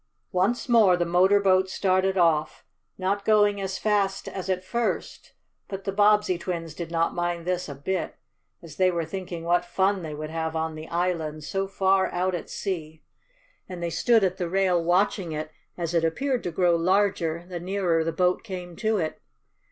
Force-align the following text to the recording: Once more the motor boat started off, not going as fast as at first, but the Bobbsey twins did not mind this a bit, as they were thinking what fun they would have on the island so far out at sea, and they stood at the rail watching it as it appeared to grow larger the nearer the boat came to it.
Once 0.31 0.67
more 0.67 0.97
the 0.97 1.05
motor 1.05 1.39
boat 1.39 1.69
started 1.69 2.17
off, 2.17 2.65
not 2.97 3.23
going 3.23 3.61
as 3.61 3.77
fast 3.77 4.27
as 4.27 4.49
at 4.49 4.63
first, 4.63 5.33
but 5.67 5.83
the 5.83 5.91
Bobbsey 5.91 6.39
twins 6.39 6.73
did 6.73 6.89
not 6.89 7.13
mind 7.13 7.45
this 7.45 7.69
a 7.69 7.75
bit, 7.75 8.15
as 8.63 8.77
they 8.77 8.89
were 8.89 9.05
thinking 9.05 9.43
what 9.43 9.63
fun 9.63 10.01
they 10.01 10.15
would 10.15 10.31
have 10.31 10.55
on 10.55 10.73
the 10.73 10.87
island 10.87 11.43
so 11.43 11.67
far 11.67 12.11
out 12.11 12.33
at 12.33 12.49
sea, 12.49 13.03
and 13.69 13.83
they 13.83 13.91
stood 13.91 14.23
at 14.23 14.37
the 14.37 14.49
rail 14.49 14.83
watching 14.83 15.33
it 15.33 15.51
as 15.77 15.93
it 15.93 16.03
appeared 16.03 16.41
to 16.41 16.49
grow 16.49 16.75
larger 16.75 17.45
the 17.47 17.59
nearer 17.59 18.03
the 18.03 18.11
boat 18.11 18.43
came 18.43 18.75
to 18.75 18.97
it. 18.97 19.21